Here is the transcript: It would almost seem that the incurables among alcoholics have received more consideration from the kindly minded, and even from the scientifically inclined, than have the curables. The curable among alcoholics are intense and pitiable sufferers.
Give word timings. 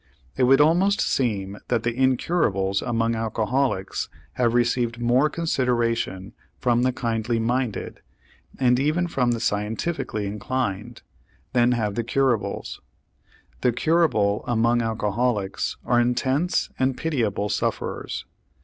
It 0.35 0.45
would 0.45 0.59
almost 0.59 0.99
seem 0.99 1.59
that 1.67 1.83
the 1.83 1.93
incurables 1.95 2.81
among 2.81 3.13
alcoholics 3.13 4.09
have 4.33 4.55
received 4.55 4.99
more 4.99 5.29
consideration 5.29 6.33
from 6.57 6.81
the 6.81 6.91
kindly 6.91 7.37
minded, 7.37 8.01
and 8.59 8.79
even 8.79 9.05
from 9.05 9.29
the 9.29 9.39
scientifically 9.39 10.25
inclined, 10.25 11.03
than 11.53 11.73
have 11.73 11.93
the 11.93 12.03
curables. 12.03 12.79
The 13.61 13.71
curable 13.73 14.43
among 14.47 14.81
alcoholics 14.81 15.77
are 15.85 15.99
intense 16.01 16.71
and 16.79 16.97
pitiable 16.97 17.49
sufferers. 17.49 18.25